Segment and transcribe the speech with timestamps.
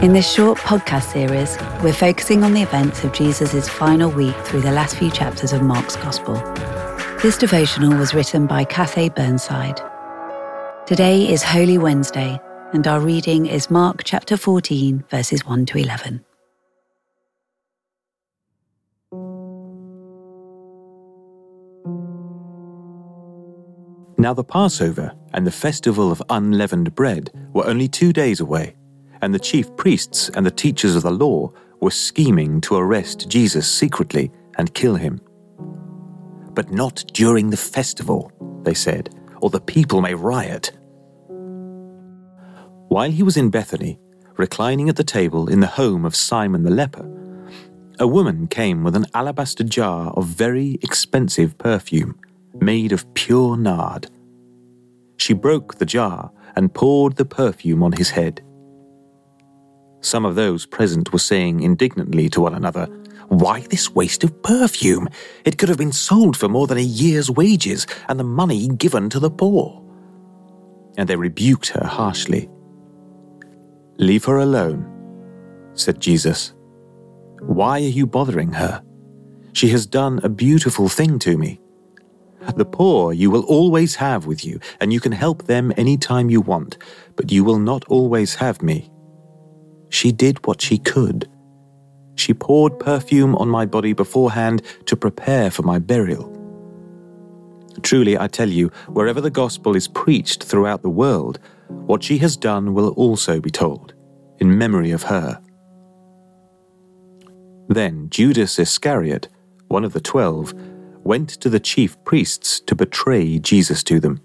[0.00, 4.60] In this short podcast series, we're focusing on the events of Jesus' final week through
[4.60, 6.34] the last few chapters of Mark's Gospel.
[7.20, 9.80] This devotional was written by Cathay Burnside.
[10.86, 12.40] Today is Holy Wednesday,
[12.72, 16.24] and our reading is Mark chapter 14, verses 1 to 11.
[24.18, 28.74] Now the Passover and the festival of unleavened bread were only two days away
[29.22, 33.70] and the chief priests and the teachers of the law were scheming to arrest Jesus
[33.70, 35.20] secretly and kill him.
[36.52, 40.72] But not during the festival, they said, or the people may riot.
[42.88, 43.98] While he was in Bethany,
[44.36, 47.06] reclining at the table in the home of Simon the leper,
[48.00, 52.18] a woman came with an alabaster jar of very expensive perfume,
[52.60, 54.08] made of pure nard.
[55.18, 58.42] She broke the jar and poured the perfume on his head.
[60.00, 62.86] Some of those present were saying indignantly to one another,
[63.28, 65.08] Why this waste of perfume?
[65.44, 69.10] It could have been sold for more than a year's wages and the money given
[69.10, 69.84] to the poor.
[70.96, 72.48] And they rebuked her harshly.
[73.98, 74.86] Leave her alone,
[75.74, 76.54] said Jesus.
[77.40, 78.82] Why are you bothering her?
[79.52, 81.60] She has done a beautiful thing to me.
[82.56, 86.30] The poor you will always have with you, and you can help them any time
[86.30, 86.78] you want,
[87.16, 88.90] but you will not always have me.
[89.90, 91.28] She did what she could.
[92.16, 96.34] She poured perfume on my body beforehand to prepare for my burial.
[97.82, 101.38] Truly, I tell you, wherever the gospel is preached throughout the world,
[101.68, 103.94] what she has done will also be told,
[104.38, 105.40] in memory of her.
[107.68, 109.28] Then Judas Iscariot,
[109.68, 110.54] one of the twelve,
[111.08, 114.20] went to the chief priests to betray Jesus to them.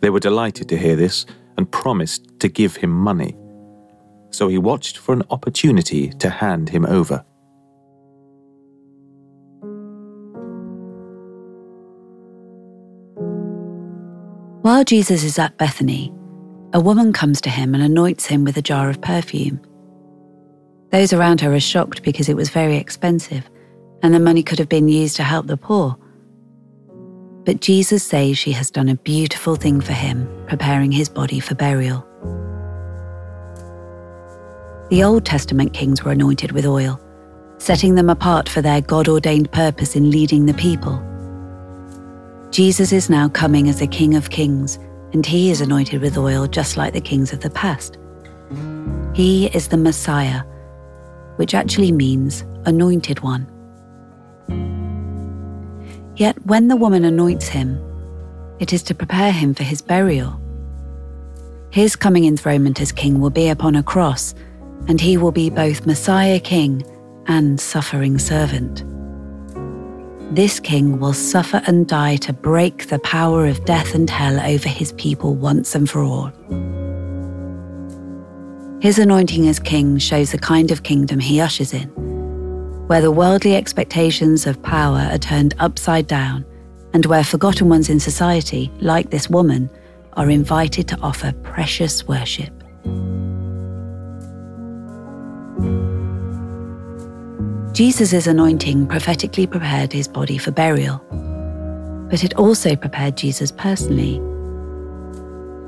[0.00, 3.34] They were delighted to hear this and promised to give him money
[4.30, 7.24] so he watched for an opportunity to hand him over.
[14.62, 16.12] While Jesus is at Bethany,
[16.72, 19.60] a woman comes to him and anoints him with a jar of perfume.
[20.90, 23.48] Those around her are shocked because it was very expensive
[24.02, 25.96] and the money could have been used to help the poor.
[27.44, 31.54] But Jesus says she has done a beautiful thing for him, preparing his body for
[31.54, 32.06] burial.
[34.90, 37.00] The Old Testament kings were anointed with oil,
[37.58, 41.02] setting them apart for their God ordained purpose in leading the people.
[42.50, 44.78] Jesus is now coming as the King of Kings,
[45.12, 47.98] and he is anointed with oil just like the kings of the past.
[49.12, 50.42] He is the Messiah,
[51.36, 53.50] which actually means anointed one.
[56.16, 57.80] Yet when the woman anoints him,
[58.58, 60.40] it is to prepare him for his burial.
[61.70, 64.34] His coming enthronement as king will be upon a cross
[64.88, 66.84] and he will be both Messiah King
[67.26, 68.84] and suffering servant.
[70.34, 74.68] This king will suffer and die to break the power of death and hell over
[74.68, 76.32] his people once and for all.
[78.80, 81.90] His anointing as king shows the kind of kingdom he ushers in,
[82.90, 86.44] where the worldly expectations of power are turned upside down,
[86.92, 89.70] and where forgotten ones in society, like this woman,
[90.14, 92.52] are invited to offer precious worship.
[97.72, 100.98] Jesus' anointing prophetically prepared his body for burial,
[102.10, 104.18] but it also prepared Jesus personally.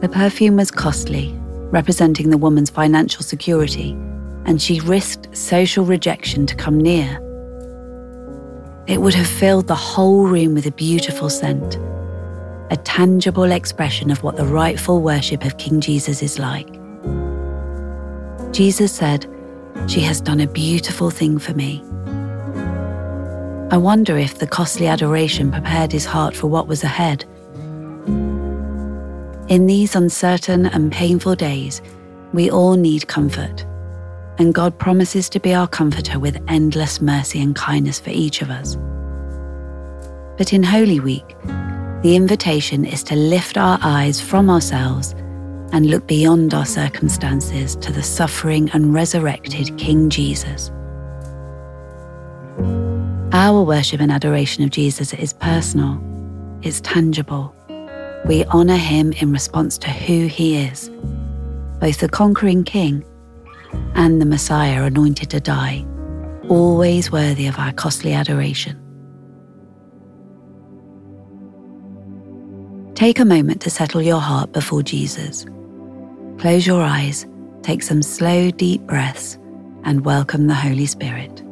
[0.00, 1.38] The perfume was costly,
[1.70, 3.94] representing the woman's financial security,
[4.44, 7.18] and she risked social rejection to come near.
[8.86, 11.76] It would have filled the whole room with a beautiful scent,
[12.70, 16.68] a tangible expression of what the rightful worship of King Jesus is like.
[18.52, 19.26] Jesus said,
[19.86, 21.84] She has done a beautiful thing for me.
[23.72, 27.24] I wonder if the costly adoration prepared his heart for what was ahead.
[29.48, 31.80] In these uncertain and painful days,
[32.32, 33.64] we all need comfort,
[34.40, 38.48] and God promises to be our comforter with endless mercy and kindness for each of
[38.48, 38.74] us.
[40.38, 41.36] But in Holy Week,
[42.00, 45.14] the invitation is to lift our eyes from ourselves
[45.72, 50.70] and look beyond our circumstances to the suffering and resurrected King Jesus.
[53.34, 56.02] Our worship and adoration of Jesus is personal,
[56.62, 57.54] it's tangible.
[58.24, 60.88] We honour him in response to who he is,
[61.78, 63.04] both the conquering king
[64.00, 65.84] and the Messiah anointed to die,
[66.48, 68.74] always worthy of our costly adoration.
[72.94, 75.44] Take a moment to settle your heart before Jesus.
[76.38, 77.26] Close your eyes,
[77.60, 79.38] take some slow, deep breaths,
[79.84, 81.42] and welcome the Holy Spirit.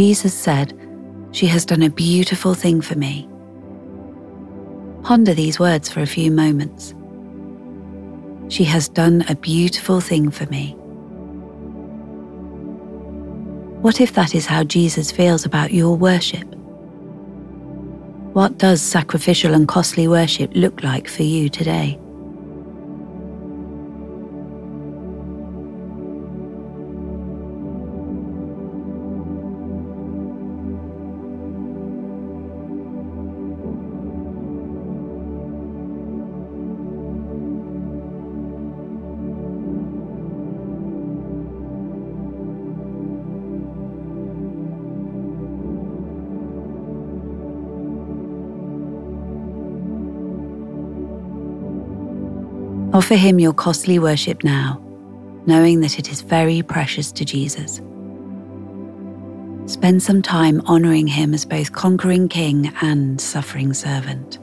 [0.00, 0.72] Jesus said,
[1.30, 3.28] She has done a beautiful thing for me.
[5.02, 6.94] Ponder these words for a few moments.
[8.48, 10.72] She has done a beautiful thing for me.
[13.82, 16.48] What if that is how Jesus feels about your worship?
[18.32, 21.99] What does sacrificial and costly worship look like for you today?
[52.92, 54.82] Offer him your costly worship now,
[55.46, 57.80] knowing that it is very precious to Jesus.
[59.66, 64.40] Spend some time honoring him as both conquering king and suffering servant.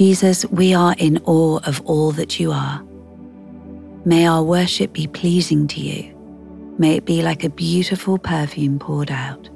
[0.00, 2.82] Jesus, we are in awe of all that you are.
[4.06, 6.16] May our worship be pleasing to you.
[6.78, 9.50] May it be like a beautiful perfume poured out.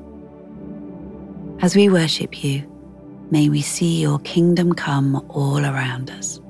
[1.62, 2.62] As we worship you,
[3.31, 6.43] may we see your kingdom come all around us.